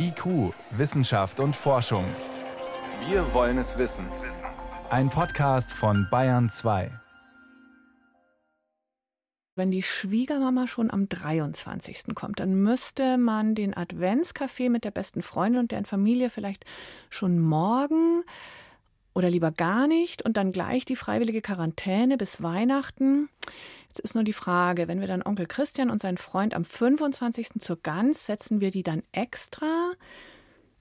IQ, 0.00 0.54
Wissenschaft 0.70 1.40
und 1.40 1.56
Forschung. 1.56 2.04
Wir 3.08 3.34
wollen 3.34 3.58
es 3.58 3.78
wissen. 3.78 4.06
Ein 4.90 5.10
Podcast 5.10 5.72
von 5.72 6.06
Bayern 6.08 6.48
2. 6.48 6.92
Wenn 9.56 9.72
die 9.72 9.82
Schwiegermama 9.82 10.68
schon 10.68 10.92
am 10.92 11.08
23. 11.08 12.14
kommt, 12.14 12.38
dann 12.38 12.62
müsste 12.62 13.18
man 13.18 13.56
den 13.56 13.76
Adventskaffee 13.76 14.68
mit 14.68 14.84
der 14.84 14.92
besten 14.92 15.20
Freundin 15.20 15.62
und 15.62 15.72
deren 15.72 15.84
Familie 15.84 16.30
vielleicht 16.30 16.64
schon 17.10 17.40
morgen 17.40 18.22
oder 19.14 19.30
lieber 19.30 19.50
gar 19.50 19.88
nicht 19.88 20.22
und 20.22 20.36
dann 20.36 20.52
gleich 20.52 20.84
die 20.84 20.94
freiwillige 20.94 21.42
Quarantäne 21.42 22.16
bis 22.16 22.40
Weihnachten. 22.40 23.30
Jetzt 23.88 24.00
ist 24.00 24.14
nur 24.14 24.24
die 24.24 24.32
Frage, 24.32 24.88
wenn 24.88 25.00
wir 25.00 25.08
dann 25.08 25.22
Onkel 25.22 25.46
Christian 25.46 25.90
und 25.90 26.02
seinen 26.02 26.18
Freund 26.18 26.54
am 26.54 26.64
25. 26.64 27.60
zur 27.60 27.76
Gans, 27.82 28.26
setzen 28.26 28.60
wir 28.60 28.70
die 28.70 28.82
dann 28.82 29.02
extra? 29.12 29.92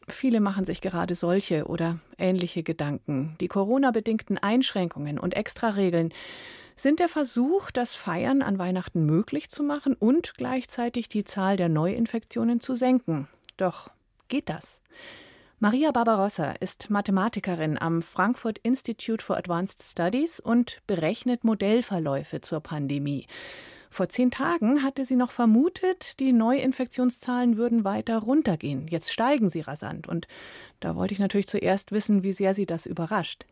Viele 0.09 0.39
machen 0.39 0.65
sich 0.65 0.81
gerade 0.81 1.15
solche 1.15 1.65
oder 1.65 1.99
ähnliche 2.17 2.63
Gedanken. 2.63 3.35
Die 3.41 3.47
Corona-bedingten 3.47 4.37
Einschränkungen 4.37 5.19
und 5.19 5.35
Extraregeln 5.35 6.13
sind 6.75 6.99
der 6.99 7.09
Versuch, 7.09 7.71
das 7.71 7.95
Feiern 7.95 8.41
an 8.41 8.59
Weihnachten 8.59 9.05
möglich 9.05 9.49
zu 9.49 9.63
machen 9.63 9.95
und 9.95 10.35
gleichzeitig 10.37 11.09
die 11.09 11.23
Zahl 11.23 11.57
der 11.57 11.69
Neuinfektionen 11.69 12.61
zu 12.61 12.75
senken. 12.75 13.27
Doch 13.57 13.89
geht 14.27 14.47
das? 14.47 14.81
Maria 15.59 15.89
Barbarossa 15.89 16.51
ist 16.59 16.91
Mathematikerin 16.91 17.79
am 17.79 18.03
Frankfurt 18.03 18.59
Institute 18.59 19.23
for 19.23 19.37
Advanced 19.37 19.81
Studies 19.81 20.39
und 20.39 20.83
berechnet 20.85 21.43
Modellverläufe 21.43 22.41
zur 22.41 22.59
Pandemie. 22.59 23.25
Vor 23.89 24.07
zehn 24.07 24.29
Tagen 24.29 24.83
hatte 24.83 25.03
sie 25.03 25.15
noch 25.15 25.31
vermutet, 25.31 26.19
die 26.19 26.31
Neuinfektionszahlen 26.31 27.57
würden 27.57 27.83
weiter 27.83 28.19
runtergehen. 28.19 28.87
Jetzt 28.87 29.11
steigen 29.11 29.49
sie 29.49 29.61
rasant. 29.61 30.07
Und 30.07 30.27
da 30.79 30.95
wollte 30.95 31.15
ich 31.15 31.19
natürlich 31.19 31.47
zuerst 31.47 31.91
wissen, 31.91 32.21
wie 32.21 32.33
sehr 32.33 32.53
sie 32.53 32.67
das 32.67 32.85
überrascht. 32.85 33.47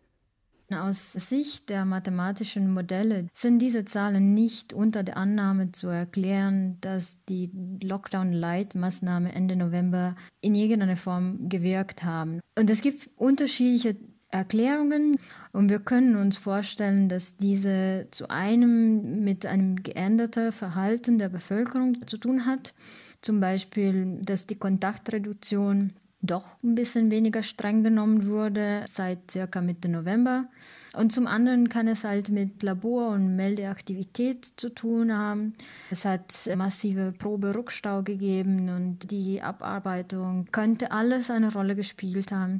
Aus 0.71 1.13
Sicht 1.13 1.69
der 1.69 1.85
mathematischen 1.85 2.73
Modelle 2.73 3.27
sind 3.35 3.59
diese 3.59 3.85
Zahlen 3.85 4.33
nicht 4.33 4.73
unter 4.73 5.03
der 5.03 5.15
Annahme 5.15 5.71
zu 5.71 5.87
erklären, 5.87 6.77
dass 6.81 7.17
die 7.29 7.51
Lockdown-Light-Maßnahmen 7.83 9.31
Ende 9.31 9.55
November 9.55 10.15
in 10.41 10.55
irgendeiner 10.55 10.97
Form 10.97 11.49
gewirkt 11.49 12.03
haben. 12.03 12.39
Und 12.57 12.69
es 12.71 12.81
gibt 12.81 13.09
unterschiedliche 13.15 13.95
Erklärungen 14.29 15.17
und 15.53 15.69
wir 15.69 15.79
können 15.79 16.15
uns 16.15 16.35
vorstellen, 16.37 17.09
dass 17.09 17.37
diese 17.37 18.07
zu 18.09 18.29
einem 18.29 19.23
mit 19.23 19.45
einem 19.45 19.81
geänderten 19.81 20.51
Verhalten 20.51 21.19
der 21.19 21.29
Bevölkerung 21.29 22.05
zu 22.07 22.17
tun 22.17 22.45
hat. 22.45 22.73
Zum 23.21 23.39
Beispiel, 23.39 24.19
dass 24.21 24.47
die 24.47 24.57
Kontaktreduktion 24.57 25.93
doch 26.25 26.57
ein 26.63 26.75
bisschen 26.75 27.11
weniger 27.11 27.43
streng 27.43 27.83
genommen 27.83 28.27
wurde 28.27 28.85
seit 28.87 29.31
circa 29.31 29.61
Mitte 29.61 29.89
November. 29.89 30.45
Und 30.93 31.11
zum 31.11 31.27
anderen 31.27 31.67
kann 31.67 31.87
es 31.87 32.03
halt 32.03 32.29
mit 32.29 32.63
Labor- 32.63 33.09
und 33.09 33.35
Meldeaktivität 33.35 34.45
zu 34.55 34.69
tun 34.69 35.15
haben. 35.15 35.53
Es 35.91 36.05
hat 36.05 36.33
massive 36.55 37.11
Proberückstau 37.11 38.03
gegeben 38.03 38.69
und 38.69 39.11
die 39.11 39.41
Abarbeitung 39.41 40.47
könnte 40.51 40.91
alles 40.91 41.29
eine 41.29 41.51
Rolle 41.51 41.75
gespielt 41.75 42.31
haben. 42.31 42.59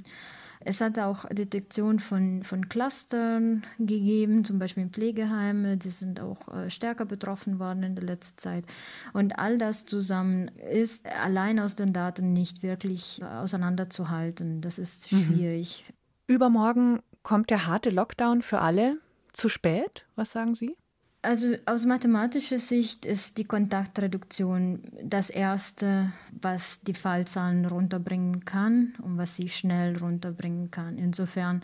Es 0.67 0.81
hat 0.81 0.97
auch 0.97 1.25
Detektion 1.29 1.99
von, 1.99 2.41
von 2.41 2.67
Clustern 2.67 3.63
gegeben, 3.77 4.43
zum 4.43 4.57
Beispiel 4.57 4.83
in 4.83 4.89
Pflegeheimen, 4.89 5.77
die 5.77 5.91
sind 5.91 6.19
auch 6.19 6.47
äh, 6.47 6.71
stärker 6.71 7.05
betroffen 7.05 7.59
worden 7.59 7.83
in 7.83 7.95
der 7.95 8.03
letzten 8.03 8.39
Zeit. 8.39 8.65
Und 9.13 9.37
all 9.37 9.59
das 9.59 9.85
zusammen 9.85 10.47
ist 10.47 11.05
allein 11.05 11.59
aus 11.59 11.75
den 11.75 11.93
Daten 11.93 12.33
nicht 12.33 12.63
wirklich 12.63 13.21
äh, 13.21 13.25
auseinanderzuhalten. 13.25 14.61
Das 14.61 14.79
ist 14.79 15.11
mhm. 15.11 15.23
schwierig. 15.23 15.85
Mhm. 15.87 16.35
Übermorgen 16.35 16.99
kommt 17.21 17.51
der 17.51 17.67
harte 17.67 17.91
Lockdown 17.91 18.41
für 18.41 18.59
alle. 18.59 18.97
Zu 19.33 19.49
spät? 19.49 20.05
Was 20.15 20.31
sagen 20.31 20.55
Sie? 20.55 20.75
Also 21.25 21.55
aus 21.65 21.85
mathematischer 21.85 22.59
Sicht 22.59 23.03
ist 23.03 23.39
die 23.39 23.45
Kontaktreduktion 23.45 24.83
das 25.03 25.31
Erste, 25.31 26.11
was 26.39 26.81
die 26.81 26.93
Fallzahlen 26.93 27.65
runterbringen 27.65 28.45
kann 28.45 28.93
und 29.01 29.17
was 29.17 29.35
sie 29.35 29.49
schnell 29.49 29.97
runterbringen 29.97 30.69
kann. 30.69 30.99
Insofern 30.99 31.63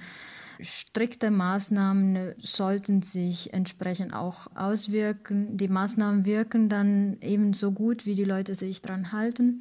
strikte 0.59 1.29
Maßnahmen 1.29 2.33
sollten 2.39 3.03
sich 3.03 3.53
entsprechend 3.53 4.16
auch 4.16 4.47
auswirken. 4.55 5.57
Die 5.57 5.67
Maßnahmen 5.67 6.25
wirken 6.25 6.67
dann 6.67 7.17
ebenso 7.21 7.71
gut, 7.71 8.07
wie 8.07 8.16
die 8.16 8.23
Leute 8.23 8.55
sich 8.55 8.81
dran 8.81 9.11
halten. 9.11 9.59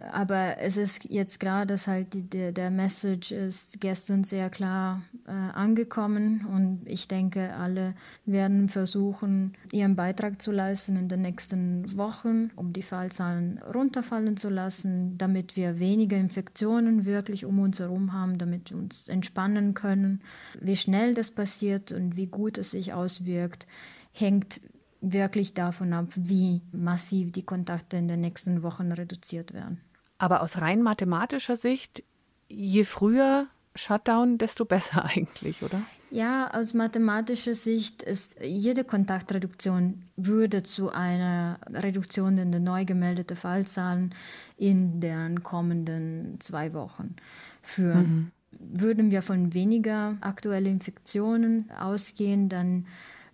Aber 0.00 0.58
es 0.58 0.76
ist 0.76 1.10
jetzt 1.10 1.40
klar, 1.40 1.66
dass 1.66 1.88
halt 1.88 2.14
die, 2.14 2.22
der, 2.22 2.52
der 2.52 2.70
Message 2.70 3.32
ist 3.32 3.80
gestern 3.80 4.22
sehr 4.22 4.48
klar 4.48 5.02
äh, 5.26 5.30
angekommen 5.30 6.46
und 6.46 6.82
ich 6.86 7.08
denke, 7.08 7.54
alle 7.54 7.94
werden 8.24 8.68
versuchen, 8.68 9.56
ihren 9.72 9.96
Beitrag 9.96 10.40
zu 10.40 10.52
leisten 10.52 10.94
in 10.94 11.08
den 11.08 11.22
nächsten 11.22 11.96
Wochen, 11.96 12.50
um 12.54 12.72
die 12.72 12.82
Fallzahlen 12.82 13.58
runterfallen 13.74 14.36
zu 14.36 14.50
lassen, 14.50 15.18
damit 15.18 15.56
wir 15.56 15.80
weniger 15.80 16.16
Infektionen 16.16 17.04
wirklich 17.04 17.44
um 17.44 17.58
uns 17.58 17.80
herum 17.80 18.12
haben, 18.12 18.38
damit 18.38 18.70
wir 18.70 18.78
uns 18.78 19.08
entspannen 19.08 19.74
können. 19.74 20.20
Wie 20.60 20.76
schnell 20.76 21.14
das 21.14 21.32
passiert 21.32 21.90
und 21.90 22.16
wie 22.16 22.26
gut 22.26 22.56
es 22.56 22.70
sich 22.70 22.92
auswirkt, 22.92 23.66
hängt 24.12 24.60
wirklich 25.00 25.54
davon 25.54 25.92
ab, 25.92 26.06
wie 26.14 26.60
massiv 26.72 27.32
die 27.32 27.44
Kontakte 27.44 27.96
in 27.96 28.06
den 28.06 28.20
nächsten 28.20 28.62
Wochen 28.62 28.92
reduziert 28.92 29.52
werden. 29.52 29.80
Aber 30.18 30.42
aus 30.42 30.60
rein 30.60 30.82
mathematischer 30.82 31.56
Sicht, 31.56 32.02
je 32.48 32.84
früher 32.84 33.46
Shutdown, 33.74 34.38
desto 34.38 34.64
besser 34.64 35.04
eigentlich, 35.16 35.62
oder? 35.62 35.82
Ja, 36.10 36.50
aus 36.54 36.72
mathematischer 36.72 37.54
Sicht 37.54 38.02
ist 38.02 38.36
jede 38.40 38.84
Kontaktreduktion 38.84 40.04
würde 40.16 40.62
zu 40.62 40.90
einer 40.90 41.58
Reduktion 41.70 42.38
in 42.38 42.50
den 42.50 42.64
neu 42.64 42.86
gemeldeten 42.86 43.36
Fallzahlen 43.36 44.14
in 44.56 45.00
den 45.00 45.42
kommenden 45.42 46.40
zwei 46.40 46.72
Wochen 46.72 47.16
führen. 47.62 48.00
Mhm. 48.00 48.30
Würden 48.58 49.10
wir 49.10 49.20
von 49.20 49.52
weniger 49.52 50.16
aktuellen 50.22 50.66
Infektionen 50.66 51.70
ausgehen, 51.78 52.48
dann 52.48 52.86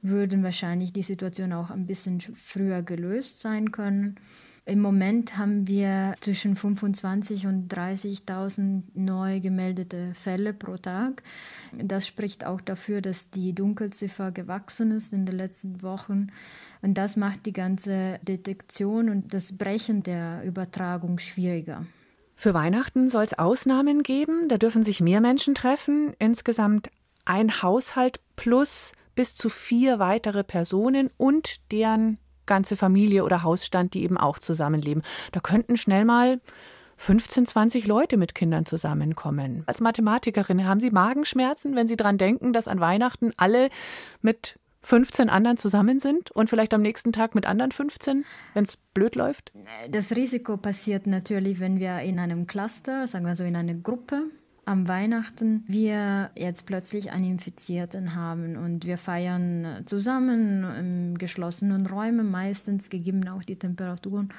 würden 0.04 0.44
wahrscheinlich 0.44 0.92
die 0.92 1.02
Situation 1.02 1.52
auch 1.52 1.70
ein 1.70 1.86
bisschen 1.86 2.20
früher 2.20 2.82
gelöst 2.82 3.40
sein 3.40 3.72
können. 3.72 4.16
Im 4.66 4.80
Moment 4.80 5.36
haben 5.36 5.68
wir 5.68 6.14
zwischen 6.20 6.56
25 6.56 7.46
und 7.46 7.72
30.000 7.74 8.82
neu 8.94 9.40
gemeldete 9.40 10.14
Fälle 10.14 10.54
pro 10.54 10.78
Tag. 10.78 11.22
Das 11.72 12.06
spricht 12.06 12.46
auch 12.46 12.62
dafür, 12.62 13.02
dass 13.02 13.28
die 13.28 13.54
Dunkelziffer 13.54 14.32
gewachsen 14.32 14.90
ist 14.92 15.12
in 15.12 15.26
den 15.26 15.36
letzten 15.36 15.82
Wochen. 15.82 16.28
Und 16.80 16.94
das 16.94 17.16
macht 17.16 17.44
die 17.44 17.52
ganze 17.52 18.18
Detektion 18.22 19.10
und 19.10 19.34
das 19.34 19.56
Brechen 19.58 20.02
der 20.02 20.42
Übertragung 20.44 21.18
schwieriger. 21.18 21.84
Für 22.34 22.54
Weihnachten 22.54 23.08
soll 23.08 23.24
es 23.24 23.38
Ausnahmen 23.38 24.02
geben. 24.02 24.48
Da 24.48 24.56
dürfen 24.56 24.82
sich 24.82 25.02
mehr 25.02 25.20
Menschen 25.20 25.54
treffen. 25.54 26.14
Insgesamt 26.18 26.90
ein 27.26 27.62
Haushalt 27.62 28.20
plus 28.36 28.92
bis 29.14 29.34
zu 29.34 29.48
vier 29.48 29.98
weitere 29.98 30.44
Personen 30.44 31.10
und 31.16 31.60
deren 31.72 32.18
ganze 32.46 32.76
Familie 32.76 33.24
oder 33.24 33.42
Hausstand, 33.42 33.94
die 33.94 34.02
eben 34.02 34.18
auch 34.18 34.38
zusammenleben. 34.38 35.02
Da 35.32 35.40
könnten 35.40 35.76
schnell 35.76 36.04
mal 36.04 36.40
15, 36.96 37.46
20 37.46 37.86
Leute 37.86 38.16
mit 38.16 38.34
Kindern 38.34 38.66
zusammenkommen. 38.66 39.64
Als 39.66 39.80
Mathematikerin 39.80 40.66
haben 40.66 40.80
Sie 40.80 40.90
Magenschmerzen, 40.90 41.74
wenn 41.74 41.88
Sie 41.88 41.96
daran 41.96 42.18
denken, 42.18 42.52
dass 42.52 42.68
an 42.68 42.80
Weihnachten 42.80 43.32
alle 43.36 43.68
mit 44.22 44.58
15 44.82 45.30
anderen 45.30 45.56
zusammen 45.56 45.98
sind 45.98 46.30
und 46.30 46.50
vielleicht 46.50 46.74
am 46.74 46.82
nächsten 46.82 47.12
Tag 47.12 47.34
mit 47.34 47.46
anderen 47.46 47.72
15, 47.72 48.24
wenn 48.52 48.64
es 48.64 48.76
blöd 48.76 49.16
läuft? 49.16 49.50
Das 49.90 50.14
Risiko 50.14 50.56
passiert 50.58 51.06
natürlich, 51.06 51.58
wenn 51.58 51.80
wir 51.80 52.00
in 52.00 52.18
einem 52.18 52.46
Cluster, 52.46 53.06
sagen 53.06 53.24
wir 53.24 53.34
so 53.34 53.44
in 53.44 53.56
einer 53.56 53.74
Gruppe 53.74 54.24
am 54.66 54.88
Weihnachten 54.88 55.64
wir 55.66 56.30
jetzt 56.36 56.66
plötzlich 56.66 57.12
einen 57.12 57.24
Infizierten 57.24 58.14
haben 58.14 58.56
und 58.56 58.86
wir 58.86 58.98
feiern 58.98 59.82
zusammen 59.86 60.64
in 60.78 61.18
geschlossenen 61.18 61.86
Räumen, 61.86 62.30
meistens 62.30 62.90
gegeben 62.90 63.28
auch 63.28 63.42
die 63.42 63.56
Temperaturen 63.56 64.30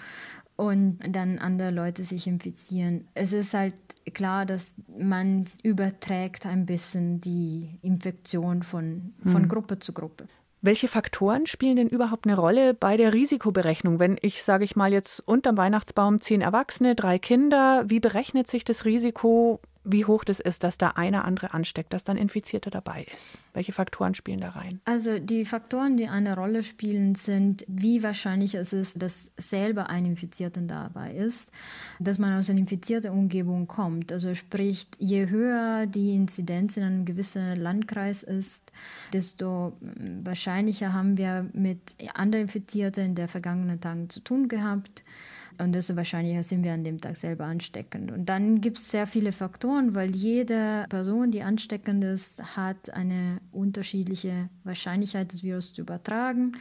und 0.55 0.99
dann 1.07 1.37
andere 1.39 1.71
Leute 1.71 2.03
sich 2.03 2.27
infizieren. 2.27 3.07
Es 3.13 3.33
ist 3.33 3.53
halt 3.53 3.75
klar, 4.13 4.45
dass 4.45 4.75
man 4.97 5.47
überträgt 5.63 6.45
ein 6.45 6.65
bisschen 6.65 7.19
die 7.19 7.79
Infektion 7.81 8.63
von, 8.63 9.13
von 9.23 9.43
hm. 9.43 9.49
Gruppe 9.49 9.79
zu 9.79 9.93
Gruppe. 9.93 10.27
Welche 10.61 10.87
Faktoren 10.87 11.45
spielen 11.45 11.75
denn 11.75 11.89
überhaupt 11.89 12.25
eine 12.25 12.35
Rolle 12.35 12.73
bei 12.73 12.97
der 12.97 13.13
Risikoberechnung? 13.13 13.99
Wenn 13.99 14.17
ich, 14.21 14.41
sage 14.41 14.63
ich 14.63 14.75
mal, 14.75 14.91
jetzt 14.91 15.19
unterm 15.27 15.57
Weihnachtsbaum 15.57 16.21
zehn 16.21 16.41
Erwachsene, 16.41 16.95
drei 16.95 17.19
Kinder, 17.19 17.83
wie 17.87 17.99
berechnet 17.99 18.47
sich 18.47 18.63
das 18.63 18.83
Risiko 18.83 19.59
wie 19.85 20.05
hoch 20.05 20.23
das 20.23 20.39
ist, 20.39 20.63
dass 20.63 20.77
da 20.77 20.89
einer 20.89 21.25
andere 21.25 21.53
ansteckt, 21.53 21.93
dass 21.93 22.03
dann 22.03 22.17
Infizierter 22.17 22.71
dabei 22.71 23.05
ist? 23.15 23.37
Welche 23.53 23.71
Faktoren 23.71 24.15
spielen 24.15 24.41
da 24.41 24.49
rein? 24.49 24.81
Also 24.85 25.19
die 25.19 25.45
Faktoren, 25.45 25.95
die 25.95 26.07
eine 26.07 26.35
Rolle 26.35 26.63
spielen, 26.63 27.15
sind, 27.15 27.63
wie 27.67 28.03
wahrscheinlich 28.03 28.55
es 28.55 28.73
ist, 28.73 29.01
dass 29.01 29.31
selber 29.37 29.89
ein 29.89 30.05
Infizierter 30.05 30.61
dabei 30.61 31.13
ist, 31.13 31.49
dass 31.99 32.17
man 32.17 32.37
aus 32.37 32.49
einer 32.49 32.59
infizierten 32.59 33.11
Umgebung 33.11 33.67
kommt. 33.67 34.11
Also 34.11 34.35
sprich, 34.35 34.87
je 34.97 35.29
höher 35.29 35.85
die 35.85 36.15
Inzidenz 36.15 36.77
in 36.77 36.83
einem 36.83 37.05
gewissen 37.05 37.55
Landkreis 37.55 38.23
ist, 38.23 38.71
desto 39.13 39.73
wahrscheinlicher 40.23 40.93
haben 40.93 41.17
wir 41.17 41.47
mit 41.53 41.95
anderen 42.13 42.43
Infizierten 42.45 43.05
in 43.05 43.15
der 43.15 43.27
vergangenen 43.27 43.79
Tagen 43.79 44.09
zu 44.09 44.19
tun 44.19 44.47
gehabt. 44.47 45.03
Und 45.57 45.73
desto 45.73 45.95
wahrscheinlicher 45.95 46.43
sind 46.43 46.63
wir 46.63 46.73
an 46.73 46.83
dem 46.83 46.99
Tag 46.99 47.15
selber 47.15 47.45
ansteckend. 47.45 48.11
Und 48.11 48.27
dann 48.27 48.61
gibt 48.61 48.77
es 48.77 48.91
sehr 48.91 49.07
viele 49.07 49.31
Faktoren, 49.31 49.95
weil 49.95 50.15
jede 50.15 50.85
Person, 50.89 51.31
die 51.31 51.43
ansteckend 51.43 52.03
ist, 52.03 52.55
hat 52.55 52.89
eine 52.91 53.39
unterschiedliche 53.51 54.49
Wahrscheinlichkeit, 54.63 55.31
das 55.31 55.43
Virus 55.43 55.73
zu 55.73 55.81
übertragen. 55.81 56.53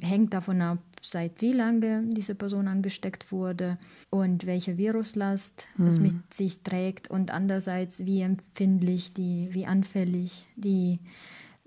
Hängt 0.00 0.34
davon 0.34 0.60
ab, 0.62 0.78
seit 1.00 1.40
wie 1.40 1.52
lange 1.52 2.04
diese 2.06 2.34
Person 2.34 2.68
angesteckt 2.68 3.32
wurde 3.32 3.78
und 4.10 4.46
welche 4.46 4.78
Viruslast 4.78 5.68
mhm. 5.76 5.86
es 5.86 6.00
mit 6.00 6.34
sich 6.34 6.62
trägt 6.62 7.10
und 7.10 7.30
andererseits, 7.30 8.04
wie 8.04 8.22
empfindlich, 8.22 9.12
die, 9.12 9.48
wie 9.52 9.66
anfällig 9.66 10.46
die 10.56 10.98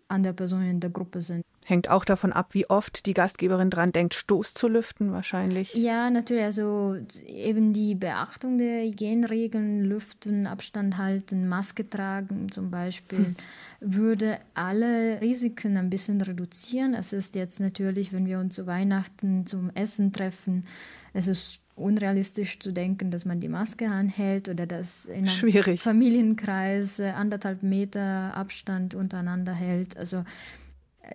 andere 0.07 0.33
Personen 0.33 0.69
in 0.69 0.79
der 0.79 0.89
Gruppe 0.89 1.21
sind. 1.21 1.43
Hängt 1.67 1.89
auch 1.89 2.05
davon 2.05 2.31
ab, 2.31 2.53
wie 2.53 2.69
oft 2.69 3.07
die 3.07 3.15
Gastgeberin 3.15 3.71
dran 3.71 3.91
denkt, 3.91 4.13
Stoß 4.13 4.53
zu 4.53 4.67
lüften, 4.67 5.11
wahrscheinlich. 5.11 5.73
Ja, 5.73 6.11
natürlich. 6.11 6.43
Also 6.43 6.95
eben 7.25 7.73
die 7.73 7.95
Beachtung 7.95 8.59
der 8.59 8.83
Hygieneregeln, 8.83 9.83
Lüften, 9.83 10.45
Abstand 10.45 10.99
halten, 10.99 11.47
Maske 11.47 11.89
tragen 11.89 12.51
zum 12.51 12.69
Beispiel, 12.69 13.17
hm. 13.17 13.35
würde 13.79 14.37
alle 14.53 15.19
Risiken 15.21 15.75
ein 15.77 15.89
bisschen 15.89 16.21
reduzieren. 16.21 16.93
Es 16.93 17.13
ist 17.13 17.33
jetzt 17.33 17.59
natürlich, 17.59 18.13
wenn 18.13 18.27
wir 18.27 18.37
uns 18.37 18.53
zu 18.53 18.67
Weihnachten 18.67 19.47
zum 19.47 19.71
Essen 19.73 20.13
treffen, 20.13 20.67
es 21.13 21.27
ist 21.27 21.61
unrealistisch 21.75 22.59
zu 22.59 22.71
denken, 22.71 23.09
dass 23.09 23.25
man 23.25 23.39
die 23.39 23.47
Maske 23.47 23.89
anhält 23.89 24.49
oder 24.49 24.67
dass 24.67 25.05
in 25.05 25.27
einem 25.27 25.77
Familienkreis 25.77 26.99
anderthalb 26.99 27.63
Meter 27.63 28.35
Abstand 28.35 28.93
untereinander 28.95 29.53
hält. 29.53 29.97
Also 29.97 30.23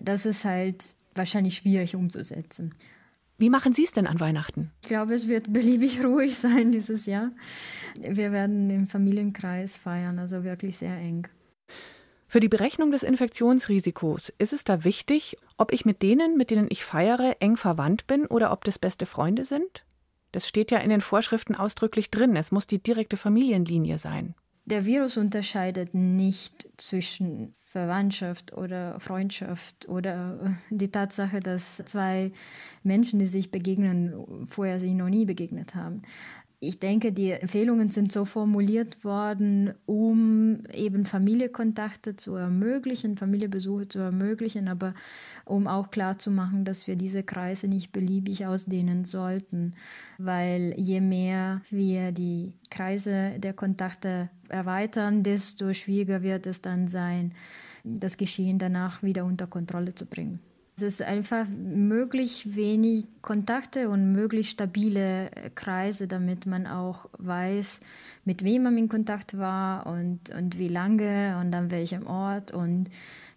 das 0.01 0.25
ist 0.25 0.45
halt 0.45 0.83
wahrscheinlich 1.13 1.57
schwierig 1.57 1.95
umzusetzen. 1.95 2.73
Wie 3.37 3.49
machen 3.49 3.73
Sie 3.73 3.83
es 3.83 3.91
denn 3.91 4.05
an 4.05 4.19
Weihnachten? 4.19 4.71
Ich 4.83 4.87
glaube, 4.87 5.15
es 5.15 5.27
wird 5.27 5.51
beliebig 5.51 5.99
ruhig 6.03 6.37
sein 6.37 6.71
dieses 6.71 7.07
Jahr. 7.07 7.31
Wir 7.99 8.31
werden 8.31 8.69
im 8.69 8.87
Familienkreis 8.87 9.77
feiern, 9.77 10.19
also 10.19 10.43
wirklich 10.43 10.77
sehr 10.77 10.95
eng. 10.95 11.27
Für 12.27 12.39
die 12.39 12.49
Berechnung 12.49 12.91
des 12.91 13.03
Infektionsrisikos 13.03 14.31
ist 14.37 14.53
es 14.53 14.63
da 14.63 14.83
wichtig, 14.83 15.37
ob 15.57 15.73
ich 15.73 15.85
mit 15.85 16.01
denen, 16.01 16.37
mit 16.37 16.51
denen 16.51 16.67
ich 16.69 16.85
feiere, 16.85 17.35
eng 17.39 17.57
verwandt 17.57 18.07
bin 18.07 18.25
oder 18.25 18.53
ob 18.53 18.63
das 18.63 18.79
beste 18.79 19.05
Freunde 19.05 19.43
sind? 19.43 19.83
Das 20.31 20.47
steht 20.47 20.71
ja 20.71 20.77
in 20.77 20.91
den 20.91 21.01
Vorschriften 21.01 21.55
ausdrücklich 21.55 22.09
drin. 22.09 22.35
Es 22.35 22.51
muss 22.51 22.67
die 22.67 22.81
direkte 22.81 23.17
Familienlinie 23.17 23.97
sein. 23.97 24.35
Der 24.65 24.85
Virus 24.85 25.17
unterscheidet 25.17 25.93
nicht 25.93 26.69
zwischen 26.77 27.55
Verwandtschaft 27.71 28.51
oder 28.51 28.99
Freundschaft 28.99 29.87
oder 29.87 30.57
die 30.69 30.91
Tatsache, 30.91 31.39
dass 31.39 31.77
zwei 31.85 32.33
Menschen, 32.83 33.17
die 33.17 33.25
sich 33.25 33.49
begegnen, 33.49 34.45
vorher 34.49 34.77
sich 34.77 34.91
noch 34.91 35.07
nie 35.07 35.23
begegnet 35.23 35.73
haben. 35.73 36.01
Ich 36.63 36.77
denke, 36.77 37.11
die 37.11 37.31
Empfehlungen 37.31 37.89
sind 37.89 38.11
so 38.11 38.23
formuliert 38.23 39.03
worden, 39.03 39.73
um 39.87 40.59
eben 40.71 41.07
Familienkontakte 41.07 42.15
zu 42.17 42.35
ermöglichen, 42.35 43.17
Familienbesuche 43.17 43.87
zu 43.87 43.97
ermöglichen, 43.97 44.67
aber 44.67 44.93
um 45.43 45.65
auch 45.65 45.89
klarzumachen, 45.89 46.63
dass 46.63 46.85
wir 46.85 46.95
diese 46.95 47.23
Kreise 47.23 47.67
nicht 47.67 47.91
beliebig 47.91 48.45
ausdehnen 48.45 49.05
sollten, 49.05 49.73
weil 50.19 50.75
je 50.77 51.01
mehr 51.01 51.61
wir 51.71 52.11
die 52.11 52.53
Kreise 52.69 53.39
der 53.39 53.53
Kontakte 53.53 54.29
erweitern, 54.47 55.23
desto 55.23 55.73
schwieriger 55.73 56.21
wird 56.21 56.45
es 56.45 56.61
dann 56.61 56.87
sein, 56.87 57.33
das 57.83 58.17
Geschehen 58.17 58.59
danach 58.59 59.01
wieder 59.01 59.25
unter 59.25 59.47
Kontrolle 59.47 59.95
zu 59.95 60.05
bringen. 60.05 60.39
Es 60.83 60.99
ist 60.99 61.01
einfach 61.03 61.45
möglich 61.47 62.55
wenig 62.55 63.05
Kontakte 63.21 63.89
und 63.89 64.13
möglichst 64.13 64.53
stabile 64.53 65.29
Kreise, 65.53 66.07
damit 66.07 66.47
man 66.47 66.65
auch 66.65 67.07
weiß, 67.19 67.81
mit 68.25 68.43
wem 68.43 68.63
man 68.63 68.77
in 68.77 68.89
Kontakt 68.89 69.37
war 69.37 69.85
und, 69.85 70.31
und 70.35 70.57
wie 70.57 70.69
lange 70.69 71.37
und 71.39 71.53
an 71.53 71.69
welchem 71.69 72.07
Ort 72.07 72.51
und 72.51 72.89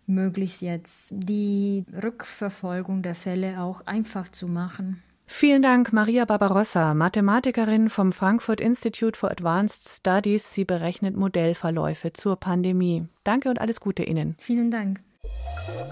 möglichst 0.07 0.63
jetzt 0.63 1.13
die 1.13 1.85
Rückverfolgung 2.03 3.03
der 3.03 3.15
Fälle 3.15 3.61
auch 3.61 3.87
einfach 3.87 4.31
zu 4.31 4.49
machen. 4.49 5.03
Vielen 5.27 5.63
Dank, 5.63 5.93
Maria 5.93 6.25
Barbarossa, 6.25 6.95
Mathematikerin 6.95 7.89
vom 7.91 8.13
Frankfurt 8.13 8.61
Institute 8.61 9.19
for 9.19 9.31
Advanced 9.31 9.89
Studies. 9.89 10.55
Sie 10.55 10.65
berechnet 10.65 11.17
Modellverläufe 11.17 12.13
zur 12.13 12.37
Pandemie. 12.37 13.07
Danke 13.23 13.51
und 13.51 13.61
alles 13.61 13.81
Gute 13.81 14.03
Ihnen. 14.03 14.37
Vielen 14.39 14.71
Dank. 14.71 15.01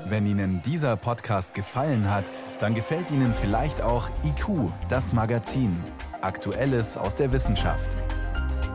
Wenn 0.05 0.27
Ihnen 0.27 0.62
dieser 0.62 0.97
Podcast 0.97 1.55
gefallen 1.55 2.11
hat, 2.11 2.31
dann 2.61 2.75
gefällt 2.75 3.11
Ihnen 3.11 3.33
vielleicht 3.35 3.81
auch 3.81 4.11
IQ, 4.25 4.71
das 4.89 5.12
Magazin. 5.12 5.83
Aktuelles 6.21 6.97
aus 6.97 7.17
der 7.17 7.33
Wissenschaft. 7.33 7.97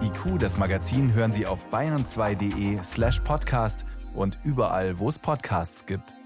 IQ, 0.01 0.39
das 0.39 0.57
Magazin, 0.57 1.13
hören 1.13 1.31
Sie 1.31 1.45
auf 1.45 1.65
bayern2.de 1.71 2.83
slash 2.83 3.19
podcast 3.21 3.85
und 4.13 4.37
überall, 4.43 4.99
wo 4.99 5.09
es 5.09 5.19
Podcasts 5.19 5.85
gibt. 5.85 6.16